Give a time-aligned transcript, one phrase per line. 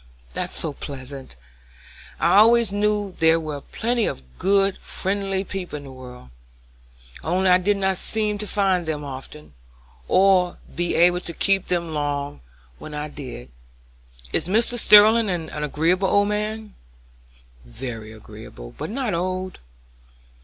[0.33, 1.35] "That's so pleasant!
[2.19, 6.31] I always knew there were plenty of good, friendly people in the world,
[7.23, 9.53] only I did not seem to find them often,
[10.07, 12.41] or be able to keep them long
[12.79, 13.51] when I did.
[14.33, 14.75] Is Mr.
[14.75, 16.73] Sterling an agreeable old man?"
[17.63, 19.59] "Very agreeable, but not old.